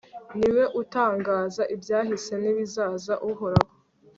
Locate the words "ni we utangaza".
0.37-1.63